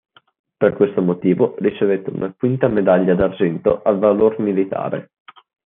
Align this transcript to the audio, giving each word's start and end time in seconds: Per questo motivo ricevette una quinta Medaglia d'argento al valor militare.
Per 0.57 0.73
questo 0.73 1.03
motivo 1.03 1.53
ricevette 1.59 2.09
una 2.09 2.33
quinta 2.35 2.67
Medaglia 2.67 3.13
d'argento 3.13 3.83
al 3.83 3.99
valor 3.99 4.39
militare. 4.39 5.11